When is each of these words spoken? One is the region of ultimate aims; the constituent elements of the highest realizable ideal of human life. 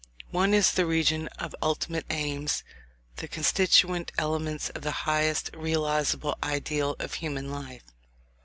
One 0.31 0.55
is 0.55 0.71
the 0.71 0.87
region 0.87 1.27
of 1.37 1.53
ultimate 1.61 2.07
aims; 2.09 2.63
the 3.17 3.27
constituent 3.27 4.11
elements 4.17 4.69
of 4.71 4.81
the 4.81 4.89
highest 5.05 5.51
realizable 5.53 6.39
ideal 6.41 6.95
of 6.97 7.13
human 7.13 7.51
life. 7.51 7.83